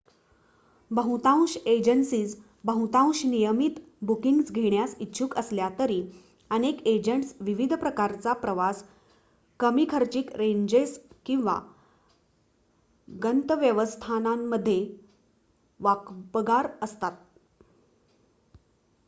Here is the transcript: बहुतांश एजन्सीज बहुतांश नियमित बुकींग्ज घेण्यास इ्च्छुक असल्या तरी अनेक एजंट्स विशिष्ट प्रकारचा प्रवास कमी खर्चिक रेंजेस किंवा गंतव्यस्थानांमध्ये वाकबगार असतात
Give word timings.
बहुतांश 0.91 1.55
एजन्सीज 1.65 2.35
बहुतांश 2.63 3.21
नियमित 3.25 3.75
बुकींग्ज 4.01 4.51
घेण्यास 4.51 4.95
इ्च्छुक 4.99 5.35
असल्या 5.37 5.67
तरी 5.79 6.01
अनेक 6.51 6.81
एजंट्स 6.87 7.33
विशिष्ट 7.41 7.73
प्रकारचा 7.73 8.33
प्रवास 8.37 8.83
कमी 9.59 9.85
खर्चिक 9.89 10.35
रेंजेस 10.35 10.97
किंवा 11.25 11.59
गंतव्यस्थानांमध्ये 13.07 14.79
वाकबगार 15.79 16.67
असतात 16.81 17.11